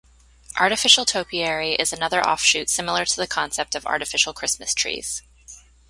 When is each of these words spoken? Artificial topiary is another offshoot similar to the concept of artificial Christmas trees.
Artificial 0.59 1.05
topiary 1.05 1.73
is 1.75 1.93
another 1.93 2.21
offshoot 2.25 2.71
similar 2.71 3.05
to 3.05 3.15
the 3.15 3.27
concept 3.27 3.75
of 3.75 3.85
artificial 3.85 4.33
Christmas 4.33 4.73
trees. 4.73 5.21